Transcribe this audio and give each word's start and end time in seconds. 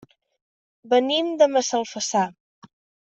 Venim 0.93 1.29
de 1.43 1.49
Massalfassar. 1.57 2.23